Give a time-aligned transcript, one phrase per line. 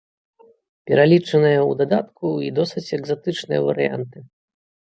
[0.91, 4.17] Пералічаныя ў дадатку і досыць экзатычныя варыянты.